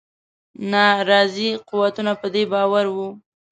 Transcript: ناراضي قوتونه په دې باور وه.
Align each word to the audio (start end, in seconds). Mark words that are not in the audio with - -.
ناراضي 0.71 1.49
قوتونه 1.69 2.11
په 2.21 2.27
دې 2.33 2.43
باور 2.51 2.85
وه. 2.95 3.07